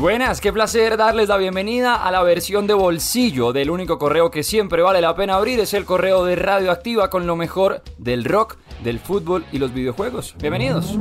Buenas, 0.00 0.40
qué 0.40 0.50
placer 0.50 0.96
darles 0.96 1.28
la 1.28 1.36
bienvenida 1.36 1.94
a 1.94 2.10
la 2.10 2.22
versión 2.22 2.66
de 2.66 2.72
bolsillo 2.72 3.52
del 3.52 3.68
único 3.68 3.98
correo 3.98 4.30
que 4.30 4.42
siempre 4.42 4.80
vale 4.80 5.02
la 5.02 5.14
pena 5.14 5.34
abrir. 5.34 5.60
Es 5.60 5.74
el 5.74 5.84
correo 5.84 6.24
de 6.24 6.36
Radioactiva 6.36 7.10
con 7.10 7.26
lo 7.26 7.36
mejor 7.36 7.82
del 7.98 8.24
rock, 8.24 8.56
del 8.82 8.98
fútbol 8.98 9.44
y 9.52 9.58
los 9.58 9.74
videojuegos. 9.74 10.36
Bienvenidos. 10.38 10.98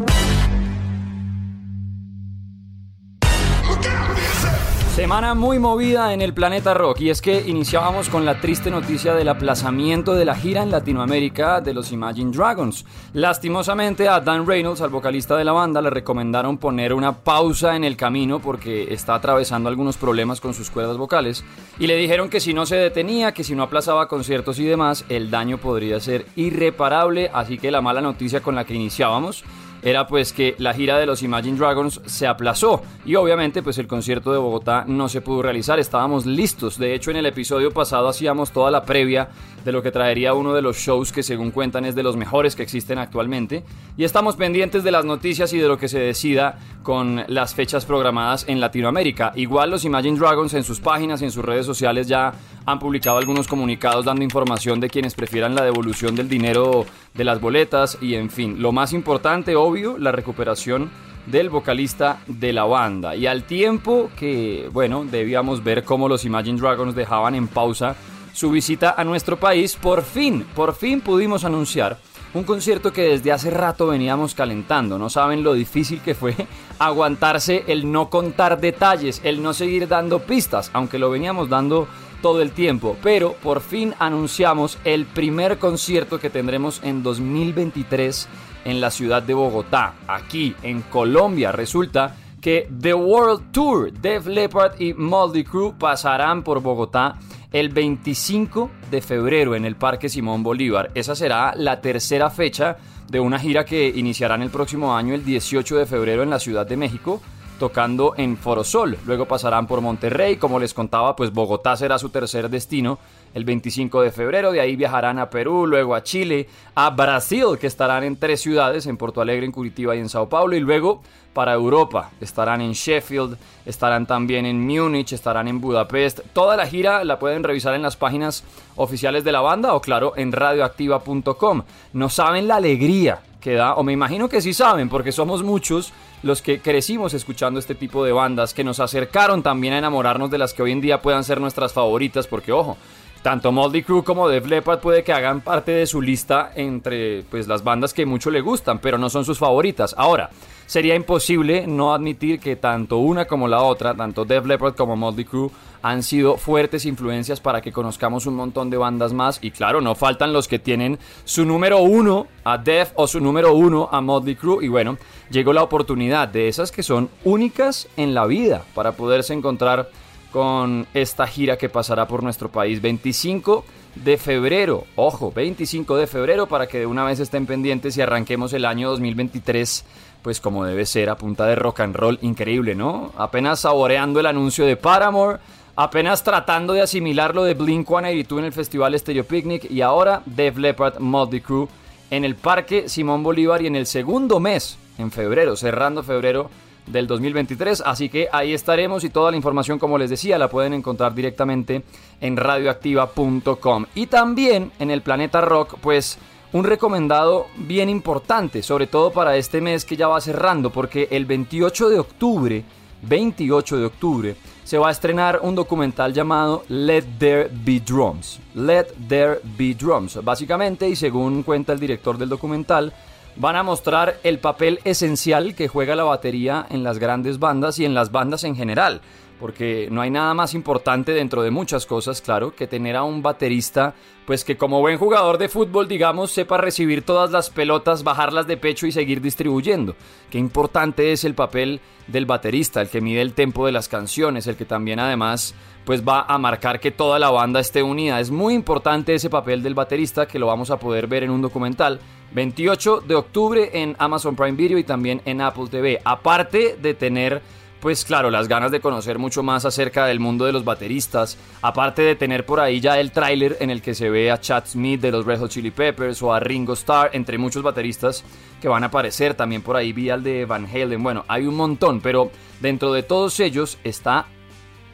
Semana 5.00 5.34
muy 5.34 5.60
movida 5.60 6.14
en 6.14 6.22
el 6.22 6.34
planeta 6.34 6.74
rock 6.74 7.00
y 7.00 7.10
es 7.10 7.22
que 7.22 7.48
iniciábamos 7.48 8.10
con 8.10 8.26
la 8.26 8.42
triste 8.42 8.70
noticia 8.70 9.14
del 9.14 9.30
aplazamiento 9.30 10.14
de 10.14 10.26
la 10.26 10.36
gira 10.36 10.62
en 10.62 10.72
Latinoamérica 10.72 11.62
de 11.62 11.74
los 11.74 11.94
Imagine 11.94 12.36
Dragons. 12.36 12.84
Lastimosamente 13.14 14.10
a 14.10 14.20
Dan 14.20 14.46
Reynolds, 14.46 14.82
al 14.82 14.90
vocalista 14.90 15.38
de 15.38 15.46
la 15.46 15.54
banda, 15.54 15.82
le 15.82 15.90
recomendaron 15.90 16.57
poner 16.57 16.93
una 16.93 17.14
pausa 17.14 17.78
en 17.78 17.86
el 17.86 17.96
camino 17.96 18.40
porque 18.42 18.93
está 18.93 19.16
atravesando 19.16 19.70
algunos 19.70 19.96
problemas 19.96 20.42
con 20.42 20.54
sus 20.54 20.70
cuerdas 20.70 20.98
vocales 20.98 21.46
y 21.79 21.88
le 21.88 21.96
dijeron 21.96 22.28
que 22.28 22.42
si 22.42 22.54
no 22.54 22.66
se 22.66 22.76
detenía, 22.76 23.34
que 23.34 23.46
si 23.46 23.56
no 23.56 23.64
aplazaba 23.64 24.10
conciertos 24.10 24.60
y 24.60 24.66
demás, 24.66 25.06
el 25.07 25.32
daño 25.32 25.60
podría 25.60 26.02
ser 26.02 26.26
irreparable, 26.36 27.32
así 27.34 27.57
que 27.57 27.71
la 27.71 27.79
mala 27.79 28.02
noticia 28.02 28.42
con 28.42 28.54
la 28.54 28.66
que 28.66 28.74
iniciábamos 28.74 29.46
era 29.82 30.07
pues 30.07 30.33
que 30.33 30.56
la 30.57 30.74
gira 30.74 30.97
de 30.97 31.06
los 31.06 31.24
Imagine 31.24 31.57
Dragons 31.57 32.02
se 32.06 32.28
aplazó 32.28 32.81
y 33.06 33.16
obviamente 33.16 33.64
pues 33.64 33.78
el 33.78 33.88
concierto 33.88 34.31
de 34.31 34.38
Bogotá 34.38 34.86
no 34.88 35.09
se 35.09 35.22
pudo 35.22 35.42
realizar, 35.42 35.80
estábamos 35.80 36.25
listos, 36.25 36.78
de 36.78 36.94
hecho 36.94 37.11
en 37.11 37.17
el 37.17 37.25
episodio 37.25 37.72
pasado 37.72 38.08
hacíamos 38.08 38.52
toda 38.52 38.72
la 38.72 38.84
previa 38.84 39.30
de 39.64 39.72
lo 39.72 39.81
que 39.81 39.92
traería 39.92 40.34
uno 40.34 40.53
de 40.53 40.61
los 40.61 40.78
shows 40.78 41.11
que 41.11 41.23
según 41.23 41.52
cuentan 41.52 41.86
es 41.86 41.95
de 41.95 42.03
los 42.03 42.16
mejores 42.16 42.56
que 42.56 42.64
existen 42.64 42.97
actualmente. 42.97 43.64
Y 43.97 44.03
estamos 44.03 44.36
pendientes 44.36 44.84
de 44.84 44.92
las 44.92 45.06
noticias 45.06 45.52
y 45.53 45.58
de 45.58 45.67
lo 45.67 45.78
que 45.78 45.88
se 45.88 46.00
decida 46.00 46.58
con 46.84 47.23
las 47.28 47.53
fechas 47.53 47.86
programadas 47.86 48.45
en 48.48 48.59
Latinoamérica. 48.59 49.34
Igual 49.36 49.70
los 49.70 49.86
Imagine 49.86 50.17
Dragons 50.17 50.54
en 50.54 50.64
sus 50.64 50.80
páginas 50.80 51.22
y 51.22 51.26
en 51.26 51.32
sus 51.32 51.44
redes 51.44 51.66
sociales 51.66 52.08
ya 52.08 52.34
han 52.72 52.80
publicado 52.80 53.17
algunos 53.17 53.48
comunicados 53.48 54.06
dando 54.06 54.23
información 54.23 54.80
de 54.80 54.89
quienes 54.89 55.16
prefieran 55.16 55.56
la 55.56 55.64
devolución 55.64 56.16
del 56.16 56.30
dinero 56.30 56.86
de 57.14 57.23
las 57.23 57.42
boletas 57.42 57.98
y 58.02 58.16
en 58.16 58.30
fin, 58.30 58.61
lo 58.61 58.72
más 58.72 58.94
importante, 58.94 59.56
obvio, 59.56 59.98
la 59.98 60.11
recuperación 60.11 60.89
del 61.26 61.50
vocalista 61.50 62.22
de 62.28 62.53
la 62.53 62.66
banda. 62.66 63.16
Y 63.16 63.28
al 63.28 63.44
tiempo 63.44 64.09
que, 64.17 64.70
bueno, 64.72 65.06
debíamos 65.06 65.64
ver 65.64 65.84
cómo 65.84 66.08
los 66.08 66.26
Imagine 66.26 66.59
Dragons 66.59 66.95
dejaban 66.95 67.36
en 67.36 67.48
pausa 67.48 67.95
su 68.34 68.52
visita 68.52 68.95
a 68.98 69.04
nuestro 69.04 69.38
país, 69.38 69.76
por 69.76 70.04
fin, 70.04 70.45
por 70.56 70.76
fin 70.76 71.02
pudimos 71.02 71.44
anunciar 71.44 71.98
un 72.33 72.44
concierto 72.44 72.94
que 72.94 73.02
desde 73.02 73.31
hace 73.31 73.50
rato 73.50 73.88
veníamos 73.88 74.36
calentando. 74.36 74.98
No 74.98 75.09
saben 75.09 75.44
lo 75.44 75.54
difícil 75.54 76.02
que 76.02 76.16
fue 76.16 76.36
aguantarse 76.80 77.64
el 77.67 77.92
no 77.92 78.09
contar 78.09 78.59
detalles, 78.59 79.22
el 79.23 79.42
no 79.42 79.54
seguir 79.54 79.88
dando 79.88 80.20
pistas, 80.20 80.70
aunque 80.73 81.00
lo 81.00 81.09
veníamos 81.09 81.50
dando 81.50 81.88
todo 82.22 82.42
el 82.42 82.52
tiempo, 82.52 82.98
pero 83.02 83.34
por 83.34 83.62
fin 83.62 83.94
anunciamos 84.00 84.78
el 84.84 85.06
primer 85.06 85.58
concierto 85.58 86.20
que 86.20 86.30
tendremos 86.30 86.81
en 86.84 87.03
2023 87.03 88.28
en 88.66 88.81
la 88.81 88.92
ciudad 88.92 89.23
de 89.23 89.34
Bogotá, 89.34 89.95
aquí 90.08 90.56
en 90.64 90.81
Colombia. 90.84 91.52
Resulta 91.52 92.16
que 92.42 92.70
The 92.80 92.94
World 92.94 93.52
Tour, 93.52 93.92
Def 93.92 94.26
Leppard 94.28 94.80
y 94.80 94.94
Moldy 94.94 95.44
Crew 95.44 95.76
pasarán 95.78 96.44
por 96.44 96.61
Bogotá 96.61 97.16
el 97.52 97.70
25 97.70 98.70
de 98.92 99.02
febrero 99.02 99.56
en 99.56 99.66
el 99.66 99.76
Parque 99.76 100.09
Simón 100.09 100.44
Bolívar. 100.44 100.92
Esa 100.94 101.16
será 101.16 101.54
la 101.56 101.81
tercera 101.81 102.30
fecha 102.30 102.78
de 103.09 103.20
una 103.20 103.39
gira 103.39 103.66
que 103.66 103.88
iniciará 103.88 104.36
en 104.36 104.44
el 104.44 104.50
próximo 104.50 104.95
año, 104.95 105.16
el 105.16 105.26
18 105.26 105.78
de 105.78 105.86
febrero 105.86 106.22
en 106.23 106.30
la 106.30 106.39
Ciudad 106.39 106.67
de 106.67 106.78
México 106.78 107.22
tocando 107.60 108.16
en 108.18 108.38
Forosol. 108.38 108.98
Luego 109.06 109.28
pasarán 109.28 109.68
por 109.68 109.82
Monterrey, 109.82 110.38
como 110.38 110.60
les 110.60 110.74
contaba, 110.74 111.16
pues 111.16 111.32
Bogotá 111.32 111.78
será 111.78 112.00
su 112.00 112.10
tercer 112.10 112.50
destino 112.50 112.98
el 113.36 113.45
25 113.45 114.02
de 114.02 114.11
febrero. 114.11 114.52
De 114.52 114.61
ahí 114.61 114.76
viajarán 114.76 115.20
a 115.20 115.30
Perú, 115.30 115.67
luego 115.67 115.94
a 115.94 116.02
Chile, 116.02 116.50
a 116.73 116.89
Brasil, 116.89 117.60
que 117.60 117.67
estarán 117.67 118.04
en 118.04 118.17
tres 118.17 118.42
ciudades, 118.42 118.88
en 118.88 118.98
Porto 118.98 119.22
Alegre, 119.22 119.45
en 119.45 119.52
Curitiba 119.52 119.95
y 119.95 120.00
en 120.00 120.10
Sao 120.10 120.28
Paulo. 120.28 120.56
Y 120.56 120.60
luego 120.60 121.04
para 121.33 121.54
Europa. 121.54 122.11
Estarán 122.20 122.61
en 122.61 122.72
Sheffield, 122.72 123.38
estarán 123.66 124.08
también 124.08 124.45
en 124.45 124.66
Múnich, 124.66 125.14
estarán 125.14 125.48
en 125.48 125.62
Budapest. 125.62 126.22
Toda 126.33 126.58
la 126.58 126.66
gira 126.66 127.04
la 127.04 127.20
pueden 127.20 127.44
revisar 127.44 127.76
en 127.76 127.83
las 127.83 127.95
páginas 127.95 128.44
oficiales 128.75 129.23
de 129.23 129.31
la 129.31 129.41
banda 129.41 129.73
o 129.73 129.81
claro 129.81 130.13
en 130.16 130.31
radioactiva.com. 130.31 131.63
No 131.94 132.09
saben 132.09 132.47
la 132.47 132.56
alegría 132.56 133.22
que 133.39 133.53
da, 133.53 133.75
o 133.75 133.83
me 133.83 133.94
imagino 133.94 134.29
que 134.29 134.41
sí 134.41 134.53
saben, 134.53 134.89
porque 134.89 135.11
somos 135.11 135.44
muchos 135.44 135.94
los 136.23 136.41
que 136.41 136.59
crecimos 136.59 137.13
escuchando 137.13 137.59
este 137.59 137.75
tipo 137.75 138.03
de 138.03 138.11
bandas, 138.11 138.53
que 138.53 138.63
nos 138.63 138.79
acercaron 138.79 139.41
también 139.44 139.73
a 139.73 139.77
enamorarnos 139.77 140.29
de 140.29 140.38
las 140.38 140.53
que 140.53 140.63
hoy 140.63 140.72
en 140.72 140.81
día 140.81 141.01
puedan 141.01 141.23
ser 141.23 141.39
nuestras 141.39 141.72
favoritas, 141.72 142.27
porque 142.27 142.51
ojo, 142.51 142.77
tanto 143.22 143.51
Moldy 143.51 143.83
Crew 143.83 144.03
como 144.03 144.27
Def 144.27 144.45
Leppard 144.45 144.79
puede 144.79 145.03
que 145.03 145.13
hagan 145.13 145.41
parte 145.41 145.72
de 145.72 145.88
su 145.88 146.01
lista 146.01 146.51
entre 146.55 147.23
pues 147.29 147.47
las 147.47 147.63
bandas 147.63 147.94
que 147.94 148.05
mucho 148.05 148.31
le 148.31 148.41
gustan, 148.41 148.79
pero 148.79 148.97
no 148.97 149.09
son 149.09 149.25
sus 149.25 149.38
favoritas. 149.38 149.94
Ahora, 149.97 150.29
sería 150.69 150.94
imposible 150.94 151.66
no 151.66 151.96
admitir 151.96 152.40
que 152.40 152.56
tanto 152.56 153.00
una 153.00 153.25
como 153.25 153.47
la 153.47 153.63
otra, 153.63 153.96
tanto 153.96 154.24
Def 154.24 154.46
Leppard 154.46 154.75
como 154.75 154.96
Moldy 154.96 155.25
Crew, 155.25 155.50
han 155.81 156.03
sido 156.03 156.38
fuertes 156.38 156.85
influencias 156.85 157.40
para 157.40 157.59
que 157.59 157.72
conozcamos 157.72 158.28
un 158.28 158.35
montón 158.35 158.69
de 158.69 158.78
bandas 158.78 159.12
más. 159.12 159.40
Y 159.41 159.50
claro, 159.50 159.81
no 159.81 159.96
faltan 159.96 160.31
los 160.31 160.47
que 160.47 160.59
tienen 160.59 161.00
su 161.25 161.44
número 161.44 161.80
uno 161.80 162.28
a 162.44 162.59
Def 162.59 162.91
o 162.94 163.07
su 163.07 163.19
número 163.19 163.56
uno 163.56 163.90
a 163.91 164.00
Moldy 164.00 164.35
Crew. 164.35 164.62
Y 164.62 164.68
bueno, 164.68 165.00
llegó 165.31 165.53
la 165.53 165.63
oportunidad 165.63 166.28
de 166.28 166.47
esas 166.47 166.72
que 166.72 166.84
son 166.84 167.09
únicas 167.24 167.88
en 167.97 168.13
la 168.13 168.28
vida 168.28 168.63
para 168.75 168.91
poderse 168.91 169.34
encontrar 169.34 169.90
con 170.31 170.86
esta 170.94 171.25
gira 171.25 171.57
que 171.57 171.69
pasará 171.69 172.07
por 172.07 172.22
nuestro 172.22 172.51
país 172.51 172.80
25 172.80 173.66
de 173.96 174.18
febrero. 174.18 174.86
Ojo, 174.96 175.31
25 175.31 175.97
de 175.97 176.07
febrero 176.07 176.47
para 176.47 176.68
que 176.68 176.80
de 176.80 176.86
una 176.86 177.03
vez 177.03 177.19
estén 177.19 177.46
pendientes 177.46 177.97
y 177.97 178.01
arranquemos 178.01 178.53
el 178.53 178.66
año 178.66 178.90
2023 178.90 179.86
pues 180.22 180.40
como 180.40 180.66
debe 180.66 180.85
ser 180.85 181.09
a 181.09 181.16
punta 181.16 181.46
de 181.46 181.56
rock 181.56 181.81
and 181.81 181.96
roll 181.96 182.19
increíble, 182.22 182.75
¿no? 182.75 183.12
Apenas 183.18 183.62
saboreando 183.62 184.19
el 184.19 184.25
anuncio 184.25 184.66
de 184.66 184.75
Paramore, 184.75 185.40
apenas 185.75 186.24
tratando 186.24 186.74
de 186.74 186.81
asimilar 186.81 187.34
lo 187.34 187.44
de 187.44 187.53
Blink 187.53 187.88
182 187.88 188.40
en 188.40 188.46
el 188.46 188.53
festival 188.53 189.00
Stereo 189.00 189.24
Picnic 189.24 189.69
y 189.72 189.81
ahora 189.81 190.22
Def 190.25 190.57
Leppard 190.57 191.00
Motley 191.00 191.41
Crew 191.41 191.69
en 192.12 192.25
el 192.25 192.35
Parque 192.35 192.90
Simón 192.90 193.24
Bolívar 193.24 193.62
y 193.62 193.68
en 193.68 193.75
el 193.75 193.85
segundo 193.85 194.40
mes, 194.40 194.78
en 194.97 195.12
febrero, 195.12 195.56
cerrando 195.56 196.03
febrero 196.03 196.50
del 196.88 197.07
2023. 197.07 197.84
Así 197.86 198.09
que 198.09 198.28
ahí 198.31 198.53
estaremos 198.53 199.03
y 199.03 199.09
toda 199.09 199.31
la 199.31 199.38
información, 199.38 199.80
como 199.80 199.97
les 199.97 200.09
decía, 200.09 200.38
la 200.38 200.50
pueden 200.50 200.74
encontrar 200.74 201.13
directamente 201.13 201.84
en 202.19 202.36
radioactiva.com. 202.36 203.86
Y 203.96 204.07
también 204.07 204.72
en 204.80 204.91
el 204.91 205.01
Planeta 205.01 205.41
Rock, 205.41 205.78
pues 205.81 206.18
un 206.51 206.63
recomendado 206.63 207.47
bien 207.55 207.89
importante, 207.89 208.63
sobre 208.63 208.87
todo 208.87 209.11
para 209.11 209.37
este 209.37 209.61
mes 209.61 209.85
que 209.85 209.95
ya 209.95 210.07
va 210.07 210.19
cerrando, 210.21 210.71
porque 210.71 211.07
el 211.11 211.25
28 211.25 211.89
de 211.89 211.99
octubre, 211.99 212.63
28 213.03 213.77
de 213.77 213.85
octubre, 213.85 214.35
se 214.63 214.77
va 214.77 214.89
a 214.89 214.91
estrenar 214.91 215.39
un 215.43 215.55
documental 215.55 216.13
llamado 216.13 216.63
Let 216.69 217.03
There 217.19 217.49
Be 217.51 217.79
Drums. 217.79 218.39
Let 218.55 218.88
There 219.07 219.39
Be 219.57 219.75
Drums. 219.75 220.23
Básicamente, 220.23 220.89
y 220.89 220.95
según 220.95 221.43
cuenta 221.43 221.73
el 221.73 221.79
director 221.79 222.17
del 222.17 222.29
documental, 222.29 222.93
van 223.35 223.55
a 223.55 223.63
mostrar 223.63 224.19
el 224.23 224.39
papel 224.39 224.79
esencial 224.83 225.55
que 225.55 225.67
juega 225.67 225.95
la 225.95 226.03
batería 226.03 226.65
en 226.69 226.83
las 226.83 226.99
grandes 226.99 227.39
bandas 227.39 227.79
y 227.79 227.85
en 227.85 227.93
las 227.93 228.11
bandas 228.11 228.43
en 228.43 228.55
general 228.55 229.01
porque 229.39 229.88
no 229.91 230.01
hay 230.01 230.09
nada 230.09 230.33
más 230.33 230.53
importante 230.53 231.13
dentro 231.13 231.41
de 231.41 231.51
muchas 231.51 231.85
cosas, 231.85 232.22
claro, 232.22 232.53
que 232.53 232.67
tener 232.67 232.95
a 232.95 233.03
un 233.03 233.22
baterista, 233.22 233.95
pues 234.25 234.44
que 234.44 234.57
como 234.57 234.81
buen 234.81 234.97
jugador 234.97 235.38
de 235.38 235.50
fútbol, 235.50 235.88
digamos, 235.88 236.31
sepa 236.31 236.57
recibir 236.57 237.03
todas 237.03 237.31
las 237.31 237.50
pelotas, 237.50 238.03
bajarlas 238.03 238.47
de 238.47 238.57
pecho 238.57 238.85
y 238.85 238.91
seguir 238.91 239.22
distribuyendo. 239.22 239.95
Qué 240.30 240.38
importante 240.38 241.12
es 241.12 241.24
el 241.24 241.36
papel 241.36 241.80
del 242.07 242.25
baterista, 242.25 242.81
el 242.81 242.89
que 242.89 243.01
mide 243.01 243.21
el 243.21 243.33
tempo 243.33 243.65
de 243.65 243.71
las 243.71 243.88
canciones, 243.88 244.47
el 244.47 244.56
que 244.56 244.65
también 244.65 245.00
además 245.00 245.56
pues 245.86 246.07
va 246.07 246.21
a 246.21 246.38
marcar 246.38 246.80
que 246.80 246.91
toda 246.91 247.18
la 247.18 247.31
banda 247.31 247.59
esté 247.59 247.81
unida. 247.81 248.19
Es 248.19 248.30
muy 248.30 248.53
importante 248.53 249.15
ese 249.15 249.30
papel 249.30 249.63
del 249.63 249.74
baterista 249.74 250.27
que 250.27 250.38
lo 250.38 250.45
vamos 250.45 250.69
a 250.69 250.77
poder 250.77 251.07
ver 251.07 251.24
en 251.24 251.31
un 251.31 251.41
documental 251.41 252.00
28 252.31 253.01
de 253.07 253.15
octubre 253.15 253.69
en 253.74 253.95
Amazon 253.97 254.36
Prime 254.36 254.51
Video 254.51 254.77
y 254.77 254.83
también 254.83 255.21
en 255.25 255.41
Apple 255.41 255.68
TV. 255.69 256.00
Aparte 256.03 256.77
de 256.80 256.94
tener 256.94 257.41
pues 257.79 258.03
claro, 258.03 258.29
las 258.29 258.47
ganas 258.47 258.71
de 258.71 258.81
conocer 258.81 259.19
mucho 259.19 259.43
más 259.43 259.65
acerca 259.65 260.05
del 260.05 260.19
mundo 260.19 260.45
de 260.45 260.51
los 260.51 260.65
bateristas, 260.65 261.37
aparte 261.61 262.01
de 262.01 262.15
tener 262.15 262.45
por 262.45 262.59
ahí 262.59 262.79
ya 262.79 262.99
el 262.99 263.11
tráiler 263.11 263.57
en 263.59 263.69
el 263.69 263.81
que 263.81 263.93
se 263.93 264.09
ve 264.09 264.31
a 264.31 264.39
Chad 264.39 264.65
Smith 264.67 265.01
de 265.01 265.11
los 265.11 265.25
Red 265.25 265.39
Hot 265.39 265.51
Chili 265.51 265.71
Peppers 265.71 266.21
o 266.21 266.33
a 266.33 266.39
Ringo 266.39 266.73
Starr, 266.73 267.11
entre 267.13 267.37
muchos 267.37 267.63
bateristas 267.63 268.23
que 268.61 268.67
van 268.67 268.83
a 268.83 268.87
aparecer, 268.87 269.33
también 269.33 269.61
por 269.61 269.75
ahí 269.75 269.93
vi 269.93 270.09
al 270.09 270.23
de 270.23 270.45
Van 270.45 270.65
Halen, 270.65 271.01
bueno, 271.01 271.23
hay 271.27 271.45
un 271.45 271.55
montón, 271.55 272.01
pero 272.01 272.31
dentro 272.59 272.91
de 272.91 273.03
todos 273.03 273.39
ellos 273.39 273.77
está 273.83 274.27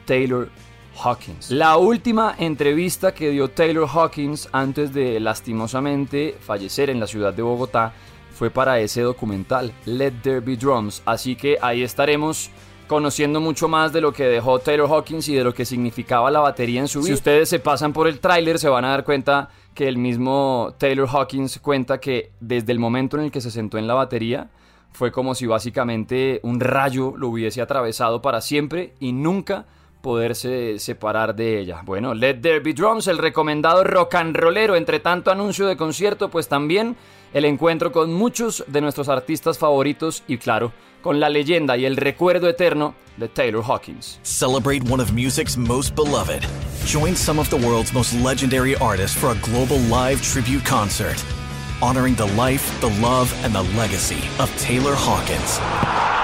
Taylor 0.04 0.48
Hawkins. 1.02 1.50
La 1.50 1.76
última 1.76 2.34
entrevista 2.38 3.12
que 3.12 3.30
dio 3.30 3.48
Taylor 3.50 3.88
Hawkins 3.92 4.48
antes 4.52 4.92
de 4.94 5.20
lastimosamente 5.20 6.36
fallecer 6.40 6.90
en 6.90 7.00
la 7.00 7.06
ciudad 7.06 7.34
de 7.34 7.42
Bogotá 7.42 7.92
fue 8.32 8.50
para 8.50 8.78
ese 8.80 9.00
documental, 9.00 9.72
Let 9.86 10.12
There 10.22 10.40
Be 10.40 10.56
Drums, 10.56 11.02
así 11.06 11.36
que 11.36 11.58
ahí 11.60 11.82
estaremos 11.82 12.50
conociendo 12.86 13.40
mucho 13.40 13.68
más 13.68 13.92
de 13.92 14.00
lo 14.00 14.12
que 14.12 14.24
dejó 14.24 14.58
Taylor 14.58 14.88
Hawkins 14.88 15.28
y 15.28 15.34
de 15.34 15.44
lo 15.44 15.52
que 15.52 15.64
significaba 15.64 16.30
la 16.30 16.40
batería 16.40 16.80
en 16.80 16.88
su 16.88 17.00
vida. 17.00 17.08
Si 17.08 17.14
ustedes 17.14 17.48
se 17.48 17.58
pasan 17.58 17.92
por 17.92 18.08
el 18.08 18.20
tráiler 18.20 18.58
se 18.58 18.68
van 18.68 18.84
a 18.84 18.90
dar 18.90 19.04
cuenta 19.04 19.48
que 19.74 19.88
el 19.88 19.98
mismo 19.98 20.74
Taylor 20.78 21.08
Hawkins 21.08 21.58
cuenta 21.60 21.98
que 21.98 22.30
desde 22.40 22.72
el 22.72 22.78
momento 22.78 23.16
en 23.16 23.24
el 23.24 23.30
que 23.30 23.40
se 23.40 23.50
sentó 23.50 23.78
en 23.78 23.86
la 23.86 23.94
batería 23.94 24.48
fue 24.92 25.12
como 25.12 25.34
si 25.34 25.46
básicamente 25.46 26.40
un 26.42 26.58
rayo 26.60 27.14
lo 27.16 27.28
hubiese 27.28 27.60
atravesado 27.60 28.22
para 28.22 28.40
siempre 28.40 28.94
y 28.98 29.12
nunca 29.12 29.66
poderse 30.00 30.78
separar 30.78 31.34
de 31.34 31.58
ella. 31.58 31.82
Bueno, 31.84 32.14
Let 32.14 32.36
There 32.40 32.60
Be 32.60 32.72
Drums, 32.72 33.08
el 33.08 33.18
recomendado 33.18 33.82
rock 33.84 34.14
and 34.14 34.36
rollero, 34.36 34.76
entre 34.76 35.00
tanto 35.00 35.30
anuncio 35.30 35.66
de 35.66 35.76
concierto, 35.76 36.30
pues 36.30 36.48
también 36.48 36.96
el 37.36 37.44
encuentro 37.44 37.92
con 37.92 38.14
muchos 38.14 38.64
de 38.66 38.80
nuestros 38.80 39.10
artistas 39.10 39.58
favoritos 39.58 40.22
y 40.26 40.38
claro, 40.38 40.72
con 41.02 41.20
la 41.20 41.28
leyenda 41.28 41.76
y 41.76 41.84
el 41.84 41.98
recuerdo 41.98 42.48
eterno 42.48 42.94
de 43.18 43.28
Taylor 43.28 43.62
Hawkins. 43.62 44.18
Celebrate 44.22 44.82
one 44.90 45.02
of 45.02 45.12
music's 45.12 45.54
most 45.54 45.94
beloved. 45.94 46.46
Join 46.86 47.14
some 47.14 47.38
of 47.38 47.50
the 47.50 47.58
world's 47.58 47.92
most 47.92 48.14
legendary 48.14 48.74
artists 48.76 49.14
for 49.14 49.32
a 49.32 49.38
global 49.42 49.76
live 49.90 50.22
tribute 50.22 50.64
concert, 50.64 51.22
honoring 51.82 52.14
the 52.14 52.26
life, 52.38 52.64
the 52.80 52.88
love, 53.02 53.30
and 53.44 53.52
the 53.52 53.64
legacy 53.76 54.30
of 54.40 54.50
Taylor 54.56 54.94
Hawkins. 54.96 56.15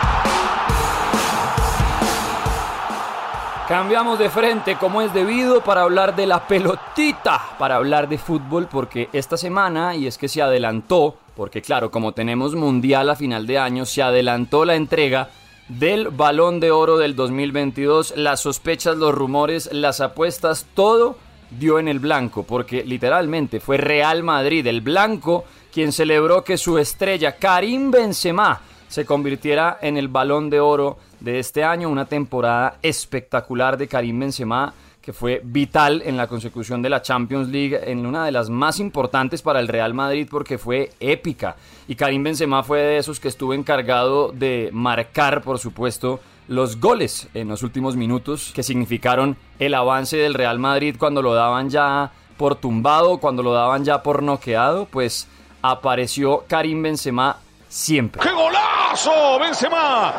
Cambiamos 3.72 4.18
de 4.18 4.28
frente 4.28 4.76
como 4.76 5.00
es 5.00 5.14
debido 5.14 5.62
para 5.64 5.80
hablar 5.80 6.14
de 6.14 6.26
la 6.26 6.46
pelotita, 6.46 7.56
para 7.58 7.76
hablar 7.76 8.06
de 8.06 8.18
fútbol, 8.18 8.68
porque 8.70 9.08
esta 9.14 9.38
semana, 9.38 9.96
y 9.96 10.06
es 10.06 10.18
que 10.18 10.28
se 10.28 10.42
adelantó, 10.42 11.16
porque 11.34 11.62
claro, 11.62 11.90
como 11.90 12.12
tenemos 12.12 12.54
mundial 12.54 13.08
a 13.08 13.16
final 13.16 13.46
de 13.46 13.58
año, 13.58 13.86
se 13.86 14.02
adelantó 14.02 14.66
la 14.66 14.74
entrega 14.74 15.30
del 15.68 16.08
balón 16.08 16.60
de 16.60 16.70
oro 16.70 16.98
del 16.98 17.16
2022, 17.16 18.12
las 18.18 18.40
sospechas, 18.40 18.98
los 18.98 19.14
rumores, 19.14 19.70
las 19.72 20.02
apuestas, 20.02 20.66
todo 20.74 21.16
dio 21.48 21.78
en 21.78 21.88
el 21.88 21.98
blanco, 21.98 22.42
porque 22.42 22.84
literalmente 22.84 23.58
fue 23.58 23.78
Real 23.78 24.22
Madrid, 24.22 24.66
el 24.66 24.82
blanco, 24.82 25.46
quien 25.72 25.92
celebró 25.92 26.44
que 26.44 26.58
su 26.58 26.76
estrella 26.76 27.36
Karim 27.36 27.90
Benzema 27.90 28.60
se 28.92 29.06
convirtiera 29.06 29.78
en 29.80 29.96
el 29.96 30.08
balón 30.08 30.50
de 30.50 30.60
oro 30.60 30.98
de 31.18 31.38
este 31.38 31.64
año, 31.64 31.88
una 31.88 32.04
temporada 32.04 32.76
espectacular 32.82 33.78
de 33.78 33.88
Karim 33.88 34.20
Benzema 34.20 34.74
que 35.00 35.14
fue 35.14 35.40
vital 35.42 36.02
en 36.04 36.18
la 36.18 36.26
consecución 36.28 36.82
de 36.82 36.90
la 36.90 37.00
Champions 37.00 37.48
League, 37.48 37.90
en 37.90 38.04
una 38.04 38.26
de 38.26 38.32
las 38.32 38.50
más 38.50 38.78
importantes 38.80 39.40
para 39.40 39.60
el 39.60 39.66
Real 39.66 39.94
Madrid 39.94 40.28
porque 40.30 40.58
fue 40.58 40.90
épica. 41.00 41.56
Y 41.88 41.96
Karim 41.96 42.22
Benzema 42.22 42.62
fue 42.62 42.80
de 42.80 42.98
esos 42.98 43.18
que 43.18 43.28
estuvo 43.28 43.54
encargado 43.54 44.30
de 44.30 44.68
marcar, 44.74 45.42
por 45.42 45.58
supuesto, 45.58 46.20
los 46.46 46.78
goles 46.78 47.28
en 47.32 47.48
los 47.48 47.62
últimos 47.62 47.96
minutos 47.96 48.52
que 48.54 48.62
significaron 48.62 49.38
el 49.58 49.72
avance 49.72 50.18
del 50.18 50.34
Real 50.34 50.58
Madrid 50.58 50.96
cuando 50.98 51.22
lo 51.22 51.32
daban 51.32 51.70
ya 51.70 52.12
por 52.36 52.56
tumbado, 52.56 53.18
cuando 53.18 53.42
lo 53.42 53.54
daban 53.54 53.84
ya 53.84 54.02
por 54.02 54.22
noqueado, 54.22 54.84
pues 54.84 55.28
apareció 55.62 56.44
Karim 56.46 56.82
Benzema 56.82 57.38
siempre. 57.72 58.20
¡Qué 58.22 58.30
golazo! 58.30 59.38
¡Benzema! 59.40 60.14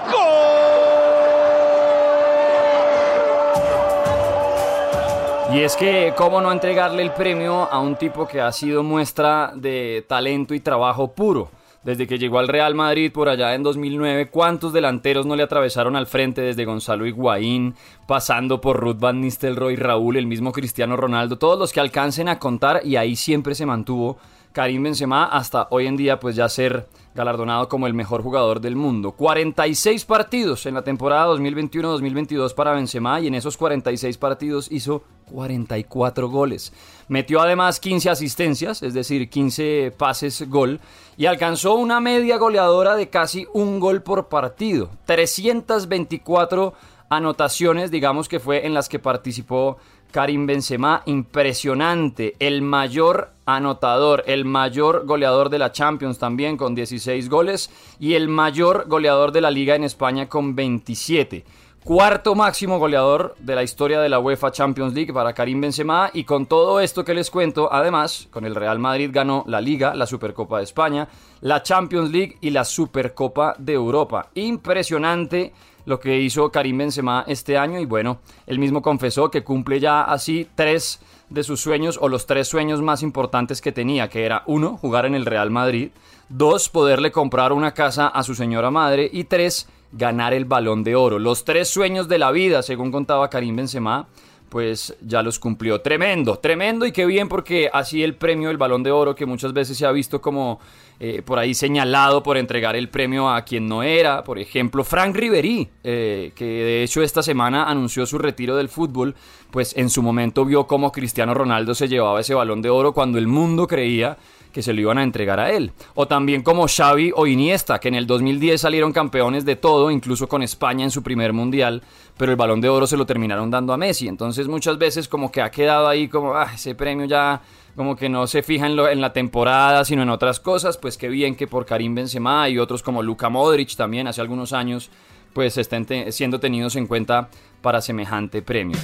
Y 5.54 5.60
es 5.60 5.76
que, 5.76 6.14
¿cómo 6.18 6.42
no 6.42 6.52
entregarle 6.52 7.04
el 7.04 7.12
premio 7.12 7.72
a 7.72 7.80
un 7.80 7.96
tipo 7.96 8.28
que 8.28 8.42
ha 8.42 8.52
sido 8.52 8.82
muestra 8.82 9.54
de 9.56 10.04
talento 10.08 10.56
y 10.56 10.62
trabajo 10.62 11.14
puro? 11.14 11.52
Desde 11.84 12.08
que 12.08 12.18
llegó 12.18 12.40
al 12.40 12.48
Real 12.48 12.74
Madrid 12.74 13.12
por 13.12 13.30
allá 13.30 13.54
en 13.54 13.62
2009, 13.62 14.30
¿cuántos 14.30 14.74
delanteros 14.74 15.28
no 15.28 15.36
le 15.36 15.44
atravesaron 15.44 15.96
al 15.96 16.08
frente 16.08 16.42
desde 16.42 16.66
Gonzalo 16.66 17.06
Higuaín, 17.06 17.76
pasando 18.08 18.62
por 18.62 18.80
Ruth 18.80 19.00
Van 19.00 19.22
Nistelrooy, 19.22 19.76
Raúl, 19.76 20.18
el 20.18 20.26
mismo 20.26 20.54
Cristiano 20.54 20.96
Ronaldo, 20.96 21.38
todos 21.38 21.60
los 21.60 21.72
que 21.72 21.82
alcancen 21.82 22.30
a 22.30 22.40
contar 22.40 22.82
y 22.84 22.96
ahí 22.96 23.16
siempre 23.16 23.54
se 23.54 23.68
mantuvo 23.68 24.18
Karim 24.54 24.84
Benzema 24.84 25.26
hasta 25.26 25.68
hoy 25.72 25.88
en 25.88 25.98
día 25.98 26.20
pues 26.20 26.36
ya 26.36 26.48
ser 26.48 26.88
galardonado 27.16 27.68
como 27.68 27.88
el 27.88 27.96
mejor 27.96 28.22
jugador 28.22 28.62
del 28.62 28.76
mundo. 28.76 29.12
46 29.14 30.06
partidos 30.06 30.66
en 30.68 30.76
la 30.76 30.84
temporada 30.84 31.28
2021-2022 31.34 32.54
para 32.54 32.74
Benzema 32.74 33.20
y 33.20 33.28
en 33.28 33.36
esos 33.36 33.58
46 33.58 34.18
partidos 34.18 34.72
hizo 34.72 35.04
44 35.32 36.30
goles. 36.30 36.72
Metió 37.08 37.42
además 37.42 37.80
15 37.80 38.12
asistencias, 38.12 38.84
es 38.84 38.94
decir, 38.94 39.28
15 39.28 39.92
pases 39.98 40.48
gol 40.48 40.80
y 41.18 41.26
alcanzó 41.26 41.74
una 41.74 42.00
media 42.00 42.38
goleadora 42.38 42.96
de 42.96 43.10
casi 43.10 43.48
un 43.54 43.80
gol 43.80 44.04
por 44.04 44.28
partido. 44.30 44.92
324 45.06 46.74
anotaciones, 47.10 47.92
digamos 47.92 48.30
que 48.30 48.40
fue 48.40 48.66
en 48.66 48.74
las 48.74 48.90
que 48.90 49.00
participó 49.00 49.78
Karim 50.14 50.46
Benzema, 50.46 51.02
impresionante, 51.08 52.36
el 52.38 52.62
mayor 52.62 53.32
anotador, 53.48 54.24
el 54.28 54.46
mayor 54.46 55.08
goleador 55.08 55.50
de 55.50 55.58
la 55.58 55.72
Champions 55.72 56.20
también 56.20 56.56
con 56.56 56.76
16 56.76 57.30
goles 57.30 57.72
y 58.00 58.14
el 58.14 58.28
mayor 58.28 58.86
goleador 58.88 59.32
de 59.32 59.42
la 59.42 59.50
liga 59.50 59.74
en 59.74 59.84
España 59.84 60.30
con 60.30 60.56
27. 60.56 61.44
Cuarto 61.84 62.34
máximo 62.34 62.80
goleador 62.80 63.36
de 63.40 63.56
la 63.56 63.64
historia 63.64 64.00
de 64.00 64.08
la 64.08 64.20
UEFA 64.20 64.54
Champions 64.54 64.94
League 64.94 65.12
para 65.12 65.34
Karim 65.34 65.60
Benzema 65.60 66.10
y 66.14 66.24
con 66.24 66.46
todo 66.46 66.80
esto 66.80 67.04
que 67.04 67.14
les 67.14 67.30
cuento, 67.30 67.68
además, 67.74 68.30
con 68.32 68.46
el 68.46 68.56
Real 68.56 68.80
Madrid 68.80 69.10
ganó 69.12 69.44
la 69.48 69.60
Liga, 69.60 69.94
la 69.94 70.06
Supercopa 70.06 70.60
de 70.60 70.64
España, 70.64 71.10
la 71.42 71.62
Champions 71.62 72.10
League 72.10 72.38
y 72.40 72.52
la 72.52 72.64
Supercopa 72.64 73.56
de 73.58 73.74
Europa. 73.74 74.30
Impresionante 74.36 75.52
lo 75.86 76.00
que 76.00 76.22
hizo 76.22 76.50
Karim 76.50 76.78
Benzema 76.78 77.26
este 77.28 77.58
año 77.58 77.78
y 77.82 77.86
bueno, 77.86 78.20
él 78.48 78.60
mismo 78.60 78.82
confesó 78.82 79.30
que 79.30 79.44
cumple 79.44 79.82
ya 79.82 80.04
así 80.04 80.48
tres 80.56 81.02
de 81.30 81.44
sus 81.44 81.60
sueños 81.60 82.00
o 82.02 82.08
los 82.08 82.26
tres 82.26 82.48
sueños 82.48 82.82
más 82.82 83.04
importantes 83.04 83.60
que 83.60 83.74
tenía, 83.74 84.10
que 84.10 84.24
era 84.24 84.44
uno, 84.46 84.78
jugar 84.78 85.06
en 85.06 85.16
el 85.16 85.26
Real 85.26 85.52
Madrid, 85.52 85.90
dos, 86.30 86.70
poderle 86.70 87.12
comprar 87.12 87.52
una 87.52 87.74
casa 87.74 88.08
a 88.08 88.24
su 88.24 88.36
señora 88.36 88.72
madre 88.72 89.10
y 89.12 89.26
tres, 89.26 89.68
ganar 89.94 90.34
el 90.34 90.46
balón 90.46 90.84
de 90.84 90.96
oro. 90.96 91.20
Los 91.20 91.46
tres 91.46 91.70
sueños 91.70 92.08
de 92.08 92.18
la 92.18 92.32
vida, 92.32 92.62
según 92.64 92.92
contaba 92.92 93.30
Karim 93.30 93.56
Benzema, 93.56 94.08
pues 94.54 94.96
ya 95.02 95.24
los 95.24 95.40
cumplió. 95.40 95.82
Tremendo, 95.82 96.38
tremendo 96.38 96.86
y 96.86 96.92
qué 96.92 97.08
bien 97.08 97.28
porque 97.28 97.72
así 97.74 98.04
el 98.04 98.16
premio 98.16 98.50
del 98.50 98.58
balón 98.58 98.84
de 98.84 98.92
oro 98.92 99.16
que 99.16 99.26
muchas 99.26 99.52
veces 99.52 99.76
se 99.76 99.84
ha 99.84 99.92
visto 99.92 100.22
como 100.22 100.60
eh, 101.00 101.24
por 101.26 101.40
ahí 101.40 101.56
señalado 101.56 102.22
por 102.22 102.38
entregar 102.38 102.76
el 102.76 102.88
premio 102.88 103.30
a 103.30 103.42
quien 103.42 103.68
no 103.68 103.82
era. 103.82 104.24
Por 104.24 104.38
ejemplo, 104.38 104.84
Frank 104.84 105.16
Ribery, 105.16 105.70
eh, 105.84 106.34
que 106.36 106.46
de 106.46 106.84
hecho 106.84 107.02
esta 107.02 107.24
semana 107.24 107.64
anunció 107.64 108.06
su 108.06 108.20
retiro 108.20 108.56
del 108.56 108.70
fútbol, 108.70 109.16
pues 109.50 109.76
en 109.76 109.90
su 109.90 110.04
momento 110.04 110.46
vio 110.46 110.68
cómo 110.68 110.92
Cristiano 110.92 111.34
Ronaldo 111.34 111.74
se 111.74 111.88
llevaba 111.88 112.20
ese 112.20 112.36
balón 112.36 112.62
de 112.62 112.70
oro 112.70 112.94
cuando 112.94 113.18
el 113.18 113.26
mundo 113.26 113.66
creía 113.66 114.18
que 114.54 114.62
se 114.62 114.72
lo 114.72 114.80
iban 114.80 114.98
a 114.98 115.04
entregar 115.04 115.40
a 115.40 115.52
él. 115.52 115.74
O 115.96 116.08
también 116.08 116.44
como 116.44 116.68
Xavi 116.68 117.12
o 117.14 117.28
Iniesta, 117.28 117.80
que 117.80 117.90
en 117.90 117.96
el 117.96 118.08
2010 118.08 118.62
salieron 118.62 118.94
campeones 118.94 119.44
de 119.44 119.58
todo, 119.58 119.92
incluso 119.92 120.30
con 120.30 120.44
España 120.44 120.86
en 120.86 120.92
su 120.92 121.04
primer 121.04 121.34
mundial, 121.34 121.82
pero 122.18 122.32
el 122.32 122.38
balón 122.38 122.62
de 122.62 122.70
oro 122.70 122.88
se 122.88 122.96
lo 122.96 123.06
terminaron 123.06 123.52
dando 123.52 123.74
a 123.74 123.78
Messi. 123.78 124.08
Entonces 124.08 124.48
muchas 124.48 124.78
veces 124.78 125.10
como 125.10 125.32
que 125.32 125.42
ha 125.42 125.52
quedado 125.52 125.88
ahí 125.90 126.08
como, 126.08 126.36
ah, 126.36 126.52
ese 126.54 126.76
premio 126.76 127.06
ya 127.06 127.42
como 127.76 127.96
que 127.96 128.08
no 128.08 128.28
se 128.28 128.44
fija 128.44 128.68
en, 128.68 128.76
lo, 128.76 128.94
la 128.94 129.14
temporada, 129.14 129.84
sino 129.84 130.04
en 130.04 130.10
otras 130.10 130.40
cosas, 130.40 130.78
pues 130.78 130.98
qué 130.98 131.10
bien 131.10 131.36
que 131.36 131.48
por 131.48 131.66
Karim 131.66 131.96
Benzema 131.96 132.48
y 132.48 132.60
otros 132.60 132.84
como 132.84 133.02
Luka 133.02 133.30
Modric 133.30 133.76
también 133.76 134.08
hace 134.08 134.22
algunos 134.22 134.54
años, 134.54 134.92
pues 135.34 135.58
estén 135.58 136.12
siendo 136.12 136.40
tenidos 136.40 136.76
en 136.76 136.86
cuenta 136.86 137.30
para 137.62 137.82
semejante 137.82 138.44
premio. 138.44 138.78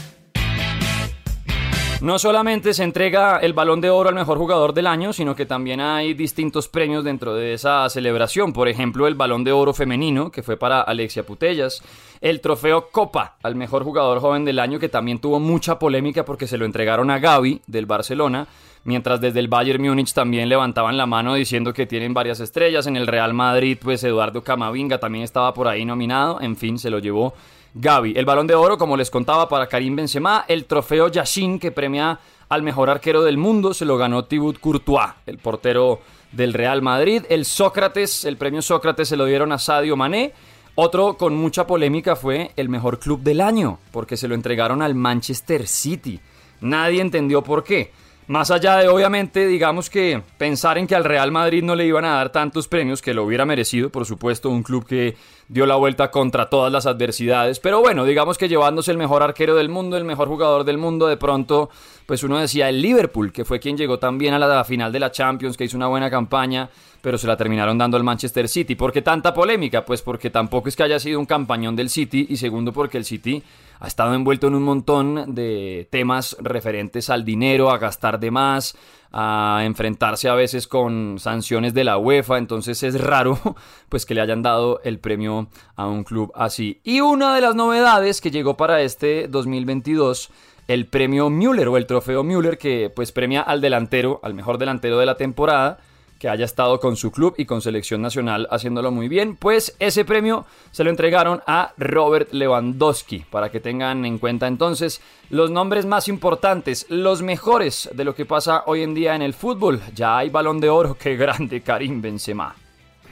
No 2.02 2.18
solamente 2.18 2.74
se 2.74 2.84
entrega 2.84 3.40
el 3.40 3.52
balón 3.52 3.82
de 3.82 3.90
oro 3.90 4.08
al 4.08 4.16
mejor 4.16 4.38
jugador 4.38 4.74
del 4.74 4.88
año, 4.88 5.12
sino 5.12 5.36
que 5.36 5.46
también 5.46 5.82
hay 5.82 6.14
distintos 6.14 6.70
premios 6.70 7.04
dentro 7.04 7.36
de 7.36 7.54
esa 7.54 7.90
celebración. 7.90 8.54
Por 8.54 8.70
ejemplo, 8.70 9.06
el 9.06 9.16
balón 9.16 9.44
de 9.44 9.52
oro 9.52 9.74
femenino, 9.74 10.32
que 10.32 10.42
fue 10.42 10.56
para 10.56 10.80
Alexia 10.80 11.26
Putellas. 11.26 11.84
El 12.22 12.40
trofeo 12.40 12.88
Copa 12.90 13.36
al 13.44 13.56
mejor 13.56 13.84
jugador 13.84 14.22
joven 14.22 14.46
del 14.46 14.60
año, 14.60 14.80
que 14.80 14.88
también 14.88 15.20
tuvo 15.20 15.42
mucha 15.42 15.78
polémica 15.78 16.24
porque 16.24 16.48
se 16.48 16.58
lo 16.58 16.64
entregaron 16.64 17.12
a 17.12 17.20
Gaby 17.20 17.64
del 17.68 17.86
Barcelona. 17.86 18.48
Mientras 18.86 19.20
desde 19.20 19.42
el 19.42 19.50
Bayern 19.50 19.84
Múnich 19.84 20.14
también 20.14 20.48
levantaban 20.48 20.96
la 20.96 21.06
mano 21.06 21.36
diciendo 21.36 21.74
que 21.74 21.86
tienen 21.86 22.14
varias 22.14 22.40
estrellas. 22.40 22.88
En 22.88 22.96
el 22.96 23.08
Real 23.08 23.34
Madrid, 23.34 23.78
pues 23.80 24.06
Eduardo 24.06 24.42
Camavinga 24.42 25.00
también 25.00 25.26
estaba 25.26 25.54
por 25.54 25.68
ahí 25.68 25.84
nominado. 25.84 26.40
En 26.40 26.56
fin, 26.56 26.80
se 26.80 26.90
lo 26.90 27.00
llevó 27.00 27.34
Gaby. 27.74 28.14
El 28.16 28.26
balón 28.26 28.48
de 28.48 28.56
oro, 28.56 28.78
como 28.78 28.98
les 28.98 29.10
contaba, 29.10 29.48
para 29.48 29.68
Karim 29.68 29.96
Benzema. 29.96 30.46
El 30.48 30.66
trofeo 30.66 31.08
Yashin, 31.08 31.60
que 31.60 31.72
premia 31.72 32.20
al 32.50 32.64
mejor 32.64 32.90
arquero 32.90 33.24
del 33.24 33.38
mundo, 33.38 33.74
se 33.74 33.86
lo 33.86 33.98
ganó 33.98 34.26
Thibaut 34.26 34.60
Courtois, 34.60 35.12
el 35.26 35.38
portero 35.38 36.00
del 36.32 36.54
Real 36.54 36.82
Madrid. 36.82 37.24
El 37.30 37.46
Sócrates, 37.46 38.26
el 38.26 38.38
premio 38.38 38.62
Sócrates 38.62 39.08
se 39.08 39.18
lo 39.18 39.26
dieron 39.26 39.52
a 39.52 39.60
Sadio 39.60 39.96
Mané. 39.96 40.34
Otro 40.76 41.18
con 41.18 41.36
mucha 41.36 41.68
polémica 41.68 42.16
fue 42.16 42.52
el 42.56 42.70
mejor 42.70 43.00
club 43.00 43.22
del 43.22 43.42
año, 43.42 43.80
porque 43.92 44.18
se 44.18 44.28
lo 44.28 44.36
entregaron 44.36 44.82
al 44.82 44.96
Manchester 44.96 45.68
City. 45.68 46.20
Nadie 46.62 47.02
entendió 47.02 47.44
por 47.44 47.64
qué. 47.64 47.92
Más 48.30 48.52
allá 48.52 48.76
de, 48.78 48.88
obviamente, 48.88 49.48
digamos 49.48 49.90
que 49.90 50.22
pensar 50.38 50.78
en 50.78 50.86
que 50.86 50.94
al 50.94 51.04
Real 51.04 51.32
Madrid 51.32 51.64
no 51.64 51.74
le 51.74 51.88
iban 51.88 52.06
a 52.06 52.14
dar 52.14 52.32
tantos 52.32 52.68
premios 52.68 53.02
que 53.02 53.16
lo 53.16 53.24
hubiera 53.24 53.44
merecido, 53.44 53.90
por 53.90 54.06
supuesto, 54.06 54.52
un 54.52 54.62
club 54.62 54.86
que 54.86 55.18
dio 55.48 55.66
la 55.66 55.78
vuelta 55.78 56.12
contra 56.12 56.48
todas 56.48 56.72
las 56.72 56.86
adversidades, 56.86 57.60
pero 57.60 57.80
bueno, 57.80 58.06
digamos 58.06 58.38
que 58.38 58.48
llevándose 58.48 58.92
el 58.92 59.00
mejor 59.00 59.24
arquero 59.24 59.56
del 59.56 59.70
mundo, 59.70 59.98
el 59.98 60.04
mejor 60.04 60.28
jugador 60.28 60.64
del 60.64 60.78
mundo, 60.78 61.08
de 61.08 61.18
pronto, 61.18 61.72
pues 62.06 62.22
uno 62.22 62.38
decía 62.38 62.70
el 62.70 62.84
Liverpool, 62.84 63.32
que 63.32 63.46
fue 63.46 63.60
quien 63.60 63.76
llegó 63.76 63.98
también 63.98 64.36
a 64.36 64.38
la 64.38 64.64
final 64.64 64.92
de 64.92 65.00
la 65.00 65.12
Champions, 65.12 65.58
que 65.58 65.64
hizo 65.64 65.76
una 65.76 65.88
buena 65.88 66.12
campaña, 66.12 66.70
pero 67.02 67.18
se 67.18 67.26
la 67.26 67.36
terminaron 67.36 67.80
dando 67.80 67.98
al 67.98 68.04
Manchester 68.04 68.48
City. 68.48 68.76
¿Por 68.76 68.92
qué 68.92 69.02
tanta 69.02 69.34
polémica? 69.34 69.84
Pues 69.84 70.04
porque 70.04 70.30
tampoco 70.30 70.70
es 70.70 70.76
que 70.76 70.84
haya 70.84 71.00
sido 71.00 71.20
un 71.20 71.26
campañón 71.26 71.76
del 71.76 71.90
City, 71.90 72.28
y 72.30 72.38
segundo 72.38 72.74
porque 72.74 73.00
el 73.00 73.06
City 73.06 73.42
ha 73.80 73.88
estado 73.88 74.14
envuelto 74.14 74.48
en 74.48 74.56
un 74.56 74.64
montón 74.64 75.34
de 75.34 75.88
temas 75.90 76.36
referentes 76.40 77.10
al 77.10 77.24
dinero, 77.24 77.72
a 77.72 77.78
gastar 77.78 78.20
de 78.20 78.32
más, 78.32 78.76
a 79.12 79.62
enfrentarse 79.64 80.30
a 80.30 80.36
veces 80.36 80.68
con 80.68 81.18
sanciones 81.18 81.74
de 81.74 81.84
la 81.84 81.98
UEFA, 81.98 82.38
entonces 82.38 82.84
es 82.84 83.00
raro 83.00 83.40
pues 83.90 84.06
que 84.06 84.14
le 84.14 84.22
hayan 84.22 84.42
dado 84.42 84.82
el 84.84 85.00
premio 85.00 85.48
a 85.76 85.88
un 85.88 86.04
club 86.04 86.32
así. 86.36 86.82
Y 86.84 87.02
una 87.02 87.34
de 87.34 87.42
las 87.42 87.56
novedades 87.56 88.22
que 88.22 88.32
llegó 88.32 88.58
para 88.58 88.82
este 88.82 89.28
2022 89.28 90.30
el 90.68 90.86
premio 90.86 91.32
Müller 91.32 91.68
o 91.68 91.78
el 91.78 91.88
trofeo 91.88 92.24
Müller 92.24 92.60
que 92.60 92.92
pues 92.96 93.12
premia 93.12 93.42
al 93.42 93.60
delantero, 93.60 94.20
al 94.22 94.36
mejor 94.36 94.60
delantero 94.60 95.00
de 95.00 95.06
la 95.08 95.16
temporada 95.16 95.80
que 96.20 96.28
haya 96.28 96.46
estado 96.46 96.80
con 96.80 96.98
su 96.98 97.12
club 97.12 97.34
y 97.38 97.46
con 97.46 97.62
selección 97.62 98.02
nacional 98.02 98.48
haciéndolo 98.52 98.92
muy 98.92 99.08
bien, 99.08 99.38
pues 99.38 99.76
ese 99.80 100.04
premio 100.04 100.46
se 100.72 100.84
lo 100.84 100.90
entregaron 100.90 101.42
a 101.48 101.74
Robert 101.78 102.34
Lewandowski, 102.34 103.26
para 103.32 103.50
que 103.50 103.62
tengan 103.62 104.06
en 104.06 104.20
cuenta 104.20 104.46
entonces 104.48 105.02
los 105.30 105.50
nombres 105.50 105.86
más 105.86 106.10
importantes, 106.10 106.86
los 106.90 107.22
mejores 107.22 107.90
de 107.94 108.04
lo 108.04 108.14
que 108.14 108.26
pasa 108.26 108.64
hoy 108.66 108.84
en 108.84 108.94
día 108.94 109.16
en 109.16 109.22
el 109.22 109.34
fútbol. 109.34 109.82
Ya 109.96 110.18
hay 110.18 110.30
balón 110.30 110.60
de 110.60 110.70
oro, 110.70 110.98
qué 111.00 111.16
grande 111.16 111.62
Karim 111.62 112.02
Benzema. 112.02 112.54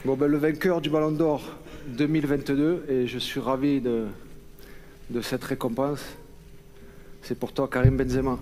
Bon, 0.04 0.18
ben, 0.18 0.32
le 0.32 0.38
vainqueur 0.38 0.82
du 0.82 0.90
Ballon 0.90 1.12
d'Or 1.12 1.42
2022, 1.88 2.86
et 2.90 3.08
je 3.08 3.18
suis 3.18 3.40
ravi 3.40 3.80
de, 3.80 4.08
de 5.10 5.22
cette 5.22 5.44
récompense, 5.44 6.04
c'est 7.22 7.40
pour 7.40 7.54
toi 7.54 7.70
Karim 7.70 7.98
Benzema. 7.98 8.38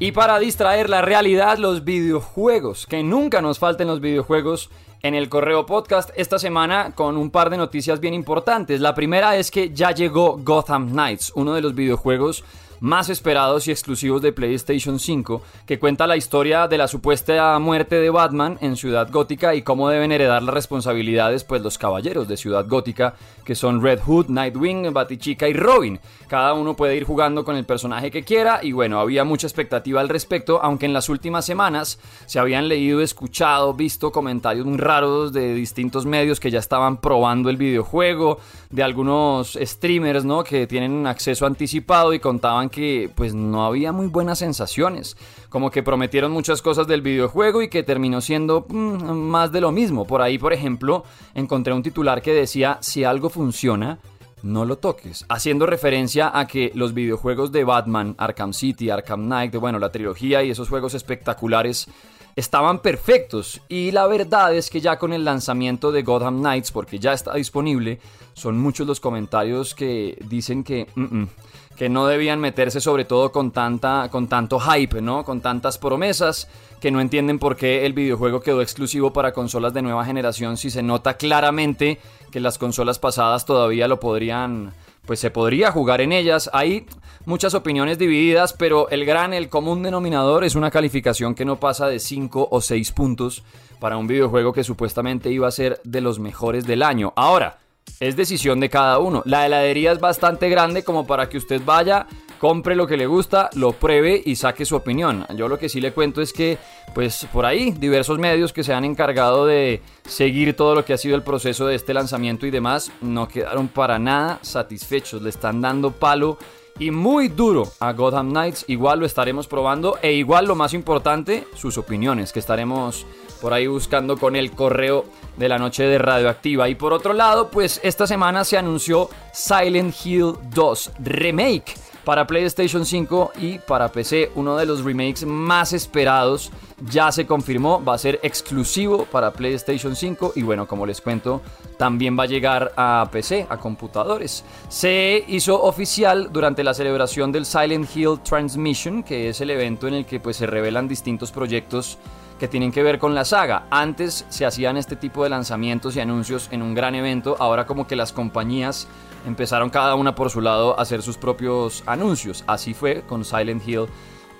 Y 0.00 0.12
para 0.12 0.38
distraer 0.38 0.88
la 0.88 1.02
realidad, 1.02 1.58
los 1.58 1.82
videojuegos. 1.82 2.86
Que 2.86 3.02
nunca 3.02 3.42
nos 3.42 3.58
falten 3.58 3.88
los 3.88 4.00
videojuegos 4.00 4.70
en 5.02 5.16
el 5.16 5.28
correo 5.28 5.66
podcast 5.66 6.10
esta 6.14 6.38
semana 6.38 6.92
con 6.94 7.16
un 7.16 7.30
par 7.30 7.50
de 7.50 7.56
noticias 7.56 7.98
bien 7.98 8.14
importantes. 8.14 8.80
La 8.80 8.94
primera 8.94 9.36
es 9.36 9.50
que 9.50 9.74
ya 9.74 9.90
llegó 9.90 10.38
Gotham 10.38 10.90
Knights, 10.90 11.32
uno 11.34 11.52
de 11.52 11.62
los 11.62 11.74
videojuegos 11.74 12.44
más 12.80 13.08
esperados 13.08 13.66
y 13.66 13.70
exclusivos 13.70 14.22
de 14.22 14.32
PlayStation 14.32 14.98
5, 14.98 15.42
que 15.66 15.78
cuenta 15.78 16.06
la 16.06 16.16
historia 16.16 16.68
de 16.68 16.78
la 16.78 16.88
supuesta 16.88 17.58
muerte 17.58 17.96
de 17.96 18.10
Batman 18.10 18.58
en 18.60 18.76
Ciudad 18.76 19.10
Gótica 19.10 19.54
y 19.54 19.62
cómo 19.62 19.88
deben 19.88 20.12
heredar 20.12 20.42
las 20.42 20.54
responsabilidades 20.54 21.44
pues 21.44 21.62
los 21.62 21.78
caballeros 21.78 22.28
de 22.28 22.36
Ciudad 22.36 22.66
Gótica, 22.68 23.14
que 23.44 23.54
son 23.54 23.82
Red 23.82 24.00
Hood, 24.00 24.28
Nightwing, 24.28 24.92
Batichica 24.92 25.48
y 25.48 25.54
Robin. 25.54 26.00
Cada 26.28 26.52
uno 26.54 26.74
puede 26.74 26.96
ir 26.96 27.04
jugando 27.04 27.44
con 27.44 27.56
el 27.56 27.64
personaje 27.64 28.10
que 28.10 28.24
quiera 28.24 28.60
y 28.62 28.72
bueno, 28.72 29.00
había 29.00 29.24
mucha 29.24 29.46
expectativa 29.46 30.00
al 30.00 30.08
respecto, 30.08 30.60
aunque 30.62 30.86
en 30.86 30.92
las 30.92 31.08
últimas 31.08 31.44
semanas 31.44 31.98
se 32.26 32.38
habían 32.38 32.68
leído, 32.68 33.00
escuchado, 33.00 33.74
visto 33.74 34.12
comentarios 34.12 34.66
muy 34.66 34.78
raros 34.78 35.32
de 35.32 35.54
distintos 35.54 36.06
medios 36.06 36.40
que 36.40 36.50
ya 36.50 36.58
estaban 36.58 36.98
probando 36.98 37.50
el 37.50 37.56
videojuego, 37.56 38.38
de 38.70 38.82
algunos 38.82 39.58
streamers, 39.60 40.24
¿no? 40.24 40.44
que 40.44 40.66
tienen 40.66 41.06
acceso 41.06 41.46
anticipado 41.46 42.12
y 42.12 42.20
contaban 42.20 42.67
que 42.70 43.10
pues 43.14 43.34
no 43.34 43.64
había 43.64 43.92
muy 43.92 44.06
buenas 44.06 44.38
sensaciones, 44.38 45.16
como 45.48 45.70
que 45.70 45.82
prometieron 45.82 46.32
muchas 46.32 46.62
cosas 46.62 46.86
del 46.86 47.02
videojuego 47.02 47.62
y 47.62 47.68
que 47.68 47.82
terminó 47.82 48.20
siendo 48.20 48.66
mm, 48.68 49.12
más 49.12 49.52
de 49.52 49.60
lo 49.60 49.72
mismo. 49.72 50.06
Por 50.06 50.22
ahí, 50.22 50.38
por 50.38 50.52
ejemplo, 50.52 51.04
encontré 51.34 51.72
un 51.72 51.82
titular 51.82 52.22
que 52.22 52.32
decía, 52.32 52.78
si 52.80 53.04
algo 53.04 53.30
funciona, 53.30 53.98
no 54.42 54.64
lo 54.64 54.78
toques, 54.78 55.24
haciendo 55.28 55.66
referencia 55.66 56.30
a 56.32 56.46
que 56.46 56.70
los 56.74 56.94
videojuegos 56.94 57.52
de 57.52 57.64
Batman, 57.64 58.14
Arkham 58.18 58.52
City, 58.52 58.90
Arkham 58.90 59.24
Knight, 59.24 59.54
bueno, 59.56 59.78
la 59.78 59.90
trilogía 59.90 60.42
y 60.42 60.50
esos 60.50 60.68
juegos 60.68 60.94
espectaculares 60.94 61.88
estaban 62.36 62.78
perfectos 62.78 63.60
y 63.68 63.90
la 63.90 64.06
verdad 64.06 64.54
es 64.54 64.70
que 64.70 64.80
ya 64.80 64.96
con 64.96 65.12
el 65.12 65.24
lanzamiento 65.24 65.90
de 65.90 66.02
Gotham 66.02 66.38
Knights, 66.38 66.70
porque 66.70 67.00
ya 67.00 67.12
está 67.12 67.34
disponible, 67.34 67.98
son 68.32 68.58
muchos 68.60 68.86
los 68.86 69.00
comentarios 69.00 69.74
que 69.74 70.16
dicen 70.28 70.62
que 70.62 70.86
mm, 70.94 71.02
mm, 71.02 71.28
que 71.78 71.88
no 71.88 72.08
debían 72.08 72.40
meterse 72.40 72.80
sobre 72.80 73.04
todo 73.04 73.30
con, 73.30 73.52
tanta, 73.52 74.08
con 74.10 74.26
tanto 74.26 74.58
hype, 74.58 75.00
¿no? 75.00 75.24
Con 75.24 75.40
tantas 75.40 75.78
promesas, 75.78 76.48
que 76.80 76.90
no 76.90 77.00
entienden 77.00 77.38
por 77.38 77.56
qué 77.56 77.86
el 77.86 77.92
videojuego 77.92 78.40
quedó 78.40 78.62
exclusivo 78.62 79.12
para 79.12 79.32
consolas 79.32 79.72
de 79.72 79.82
nueva 79.82 80.04
generación 80.04 80.56
si 80.56 80.70
se 80.70 80.82
nota 80.82 81.14
claramente 81.14 82.00
que 82.32 82.40
las 82.40 82.58
consolas 82.58 82.98
pasadas 82.98 83.46
todavía 83.46 83.86
lo 83.86 84.00
podrían, 84.00 84.72
pues 85.06 85.20
se 85.20 85.30
podría 85.30 85.70
jugar 85.70 86.00
en 86.00 86.12
ellas. 86.12 86.50
Hay 86.52 86.84
muchas 87.26 87.54
opiniones 87.54 87.96
divididas, 87.96 88.54
pero 88.54 88.88
el 88.90 89.04
gran, 89.04 89.32
el 89.32 89.48
común 89.48 89.84
denominador 89.84 90.42
es 90.42 90.56
una 90.56 90.72
calificación 90.72 91.36
que 91.36 91.44
no 91.44 91.60
pasa 91.60 91.86
de 91.86 92.00
5 92.00 92.48
o 92.50 92.60
6 92.60 92.90
puntos 92.90 93.44
para 93.78 93.96
un 93.96 94.08
videojuego 94.08 94.52
que 94.52 94.64
supuestamente 94.64 95.30
iba 95.30 95.46
a 95.46 95.52
ser 95.52 95.80
de 95.84 96.00
los 96.00 96.18
mejores 96.18 96.66
del 96.66 96.82
año. 96.82 97.12
Ahora, 97.14 97.58
es 98.00 98.16
decisión 98.16 98.60
de 98.60 98.70
cada 98.70 98.98
uno. 98.98 99.22
La 99.24 99.46
heladería 99.46 99.92
es 99.92 100.00
bastante 100.00 100.48
grande 100.48 100.84
como 100.84 101.06
para 101.06 101.28
que 101.28 101.38
usted 101.38 101.60
vaya, 101.64 102.06
compre 102.38 102.76
lo 102.76 102.86
que 102.86 102.96
le 102.96 103.06
gusta, 103.06 103.50
lo 103.54 103.72
pruebe 103.72 104.22
y 104.24 104.36
saque 104.36 104.64
su 104.64 104.76
opinión. 104.76 105.26
Yo 105.36 105.48
lo 105.48 105.58
que 105.58 105.68
sí 105.68 105.80
le 105.80 105.92
cuento 105.92 106.22
es 106.22 106.32
que, 106.32 106.58
pues 106.94 107.26
por 107.32 107.44
ahí, 107.44 107.72
diversos 107.72 108.18
medios 108.18 108.52
que 108.52 108.64
se 108.64 108.72
han 108.72 108.84
encargado 108.84 109.46
de 109.46 109.82
seguir 110.06 110.54
todo 110.54 110.74
lo 110.74 110.84
que 110.84 110.92
ha 110.92 110.98
sido 110.98 111.16
el 111.16 111.22
proceso 111.22 111.66
de 111.66 111.74
este 111.74 111.94
lanzamiento 111.94 112.46
y 112.46 112.50
demás, 112.50 112.92
no 113.00 113.28
quedaron 113.28 113.68
para 113.68 113.98
nada 113.98 114.38
satisfechos. 114.42 115.22
Le 115.22 115.30
están 115.30 115.60
dando 115.60 115.90
palo 115.90 116.38
y 116.78 116.90
muy 116.90 117.28
duro 117.28 117.64
a 117.80 117.92
Gotham 117.92 118.30
Knights. 118.30 118.64
Igual 118.68 119.00
lo 119.00 119.06
estaremos 119.06 119.48
probando 119.48 119.98
e 120.02 120.12
igual 120.12 120.46
lo 120.46 120.54
más 120.54 120.74
importante, 120.74 121.46
sus 121.54 121.76
opiniones, 121.76 122.32
que 122.32 122.38
estaremos 122.38 123.06
por 123.40 123.52
ahí 123.52 123.66
buscando 123.66 124.16
con 124.16 124.36
el 124.36 124.52
correo 124.52 125.04
de 125.36 125.48
la 125.48 125.58
noche 125.58 125.84
de 125.84 125.98
Radioactiva. 125.98 126.68
Y 126.68 126.74
por 126.74 126.92
otro 126.92 127.12
lado, 127.12 127.50
pues 127.50 127.80
esta 127.82 128.06
semana 128.06 128.44
se 128.44 128.58
anunció 128.58 129.08
Silent 129.32 129.94
Hill 130.04 130.34
2 130.50 130.92
Remake 131.00 131.74
para 132.08 132.26
PlayStation 132.26 132.86
5 132.86 133.32
y 133.38 133.58
para 133.58 133.92
PC. 133.92 134.32
Uno 134.34 134.56
de 134.56 134.64
los 134.64 134.82
remakes 134.82 135.26
más 135.26 135.74
esperados 135.74 136.50
ya 136.90 137.12
se 137.12 137.26
confirmó, 137.26 137.84
va 137.84 137.96
a 137.96 137.98
ser 137.98 138.18
exclusivo 138.22 139.04
para 139.04 139.30
PlayStation 139.30 139.94
5 139.94 140.32
y 140.36 140.40
bueno, 140.40 140.66
como 140.66 140.86
les 140.86 141.02
cuento, 141.02 141.42
también 141.76 142.18
va 142.18 142.22
a 142.22 142.26
llegar 142.26 142.72
a 142.78 143.06
PC, 143.12 143.46
a 143.50 143.58
computadores. 143.58 144.42
Se 144.70 145.22
hizo 145.28 145.62
oficial 145.62 146.30
durante 146.32 146.64
la 146.64 146.72
celebración 146.72 147.30
del 147.30 147.44
Silent 147.44 147.94
Hill 147.94 148.20
Transmission, 148.22 149.02
que 149.02 149.28
es 149.28 149.42
el 149.42 149.50
evento 149.50 149.86
en 149.86 149.92
el 149.92 150.06
que 150.06 150.18
pues 150.18 150.38
se 150.38 150.46
revelan 150.46 150.88
distintos 150.88 151.30
proyectos 151.30 151.98
que 152.38 152.48
tienen 152.48 152.72
que 152.72 152.82
ver 152.82 152.98
con 152.98 153.14
la 153.14 153.24
saga. 153.24 153.66
Antes 153.70 154.24
se 154.28 154.46
hacían 154.46 154.76
este 154.76 154.96
tipo 154.96 155.24
de 155.24 155.30
lanzamientos 155.30 155.96
y 155.96 156.00
anuncios 156.00 156.48
en 156.50 156.62
un 156.62 156.74
gran 156.74 156.94
evento, 156.94 157.36
ahora 157.38 157.66
como 157.66 157.86
que 157.86 157.96
las 157.96 158.12
compañías 158.12 158.88
empezaron 159.26 159.70
cada 159.70 159.94
una 159.94 160.14
por 160.14 160.30
su 160.30 160.40
lado 160.40 160.78
a 160.78 160.82
hacer 160.82 161.02
sus 161.02 161.16
propios 161.16 161.82
anuncios. 161.86 162.44
Así 162.46 162.74
fue 162.74 163.02
con 163.02 163.24
Silent 163.24 163.66
Hill 163.66 163.86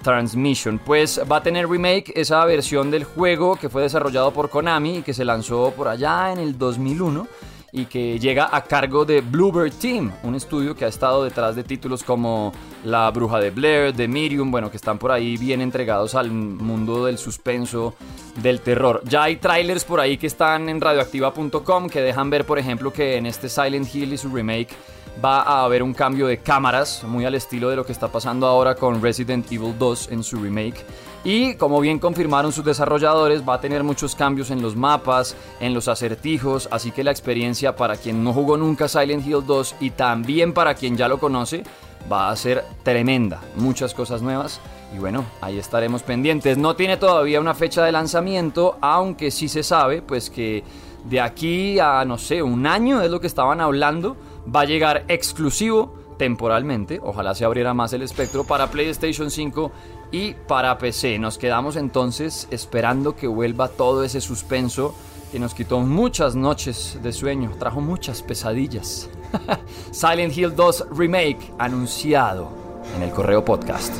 Transmission. 0.02 0.78
Pues 0.78 1.20
va 1.30 1.38
a 1.38 1.42
tener 1.42 1.68
remake 1.68 2.12
esa 2.14 2.44
versión 2.44 2.90
del 2.90 3.04
juego 3.04 3.56
que 3.56 3.68
fue 3.68 3.82
desarrollado 3.82 4.32
por 4.32 4.48
Konami 4.48 4.98
y 4.98 5.02
que 5.02 5.14
se 5.14 5.24
lanzó 5.24 5.72
por 5.76 5.88
allá 5.88 6.32
en 6.32 6.38
el 6.38 6.56
2001 6.56 7.26
y 7.72 7.84
que 7.84 8.18
llega 8.18 8.48
a 8.50 8.64
cargo 8.64 9.04
de 9.04 9.20
Bluebird 9.20 9.72
Team, 9.74 10.12
un 10.22 10.34
estudio 10.34 10.74
que 10.74 10.84
ha 10.84 10.88
estado 10.88 11.24
detrás 11.24 11.54
de 11.54 11.64
títulos 11.64 12.02
como 12.02 12.52
La 12.84 13.10
Bruja 13.10 13.38
de 13.38 13.50
Blair, 13.50 13.94
The 13.94 14.08
Medium, 14.08 14.50
bueno, 14.50 14.70
que 14.70 14.76
están 14.76 14.98
por 14.98 15.12
ahí 15.12 15.36
bien 15.36 15.60
entregados 15.60 16.14
al 16.14 16.30
mundo 16.30 17.04
del 17.04 17.18
suspenso, 17.18 17.94
del 18.42 18.60
terror. 18.60 19.02
Ya 19.04 19.24
hay 19.24 19.36
trailers 19.36 19.84
por 19.84 20.00
ahí 20.00 20.16
que 20.16 20.26
están 20.26 20.68
en 20.68 20.80
radioactiva.com 20.80 21.88
que 21.88 22.00
dejan 22.00 22.30
ver, 22.30 22.44
por 22.44 22.58
ejemplo, 22.58 22.92
que 22.92 23.16
en 23.16 23.26
este 23.26 23.48
Silent 23.48 23.94
Hill 23.94 24.12
y 24.12 24.18
su 24.18 24.28
remake 24.30 24.74
va 25.22 25.42
a 25.42 25.64
haber 25.64 25.82
un 25.82 25.94
cambio 25.94 26.26
de 26.26 26.38
cámaras, 26.38 27.02
muy 27.04 27.24
al 27.24 27.34
estilo 27.34 27.68
de 27.70 27.76
lo 27.76 27.84
que 27.84 27.92
está 27.92 28.08
pasando 28.08 28.46
ahora 28.46 28.74
con 28.74 29.02
Resident 29.02 29.50
Evil 29.50 29.74
2 29.78 30.08
en 30.12 30.22
su 30.22 30.36
remake. 30.36 30.84
Y 31.24 31.54
como 31.54 31.80
bien 31.80 31.98
confirmaron 31.98 32.52
sus 32.52 32.64
desarrolladores, 32.64 33.46
va 33.46 33.54
a 33.54 33.60
tener 33.60 33.82
muchos 33.82 34.14
cambios 34.14 34.50
en 34.50 34.62
los 34.62 34.76
mapas, 34.76 35.36
en 35.60 35.74
los 35.74 35.88
acertijos, 35.88 36.68
así 36.70 36.90
que 36.90 37.04
la 37.04 37.10
experiencia 37.10 37.74
para 37.76 37.96
quien 37.96 38.22
no 38.22 38.32
jugó 38.32 38.56
nunca 38.56 38.88
Silent 38.88 39.26
Hill 39.26 39.44
2 39.46 39.76
y 39.80 39.90
también 39.90 40.52
para 40.52 40.74
quien 40.74 40.96
ya 40.96 41.08
lo 41.08 41.18
conoce, 41.18 41.64
va 42.10 42.30
a 42.30 42.36
ser 42.36 42.64
tremenda. 42.82 43.40
Muchas 43.56 43.94
cosas 43.94 44.22
nuevas. 44.22 44.60
Y 44.94 44.98
bueno, 44.98 45.24
ahí 45.40 45.58
estaremos 45.58 46.02
pendientes. 46.02 46.56
No 46.56 46.76
tiene 46.76 46.96
todavía 46.96 47.40
una 47.40 47.54
fecha 47.54 47.84
de 47.84 47.92
lanzamiento, 47.92 48.78
aunque 48.80 49.30
sí 49.30 49.48
se 49.48 49.62
sabe, 49.62 50.00
pues 50.00 50.30
que 50.30 50.64
de 51.04 51.20
aquí 51.20 51.78
a, 51.78 52.04
no 52.04 52.16
sé, 52.16 52.42
un 52.42 52.66
año 52.66 53.02
es 53.02 53.10
lo 53.10 53.20
que 53.20 53.26
estaban 53.26 53.60
hablando, 53.60 54.16
va 54.54 54.62
a 54.62 54.64
llegar 54.64 55.04
exclusivo 55.08 55.94
temporalmente, 56.18 57.00
ojalá 57.02 57.34
se 57.34 57.44
abriera 57.44 57.72
más 57.74 57.92
el 57.92 58.02
espectro 58.02 58.44
para 58.44 58.70
PlayStation 58.70 59.30
5 59.30 59.70
y 60.10 60.34
para 60.34 60.78
PC. 60.78 61.18
Nos 61.18 61.38
quedamos 61.38 61.76
entonces 61.76 62.48
esperando 62.50 63.16
que 63.16 63.26
vuelva 63.26 63.68
todo 63.68 64.04
ese 64.04 64.20
suspenso 64.20 64.94
que 65.30 65.38
nos 65.38 65.54
quitó 65.54 65.80
muchas 65.80 66.34
noches 66.34 66.98
de 67.02 67.12
sueño, 67.12 67.52
trajo 67.58 67.80
muchas 67.80 68.22
pesadillas. 68.22 69.10
Silent 69.92 70.36
Hill 70.36 70.54
2 70.56 70.86
Remake 70.90 71.52
anunciado 71.58 72.50
en 72.96 73.02
el 73.02 73.10
correo 73.10 73.44
podcast. 73.44 73.92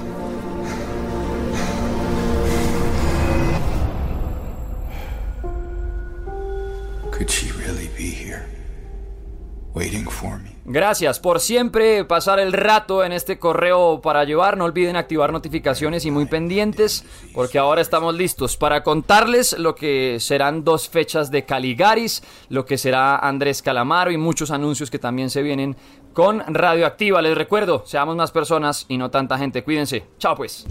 Gracias 10.71 11.19
por 11.19 11.41
siempre 11.41 12.05
pasar 12.05 12.39
el 12.39 12.53
rato 12.53 13.03
en 13.03 13.13
este 13.13 13.39
correo 13.39 14.03
para 14.03 14.25
llevar. 14.25 14.59
No 14.59 14.67
olviden 14.67 14.97
activar 14.97 15.33
notificaciones 15.33 16.05
y 16.05 16.11
muy 16.11 16.27
pendientes 16.27 17.07
porque 17.33 17.59
ahora 17.59 17.81
estamos 17.81 18.15
listos 18.15 18.59
para 18.59 18.83
contarles 18.83 19.59
lo 19.59 19.75
que 19.75 20.19
serán 20.21 20.65
dos 20.65 20.91
fechas 20.91 21.31
de 21.31 21.47
Caligaris, 21.47 22.23
lo 22.51 22.67
que 22.67 22.77
será 22.77 23.17
Andrés 23.17 23.63
Calamaro 23.63 24.11
y 24.11 24.19
muchos 24.19 24.51
anuncios 24.51 24.91
que 24.91 24.99
también 24.99 25.31
se 25.31 25.41
vienen 25.41 25.75
con 26.13 26.45
Radioactiva. 26.47 27.23
Les 27.23 27.35
recuerdo, 27.35 27.85
seamos 27.87 28.15
más 28.17 28.31
personas 28.31 28.85
y 28.89 28.99
no 28.99 29.11
tanta 29.11 29.39
gente. 29.39 29.65
Cuídense. 29.65 30.05
Chao 30.19 30.37
pues. 30.37 30.67